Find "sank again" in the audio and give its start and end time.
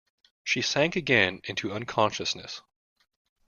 0.63-1.41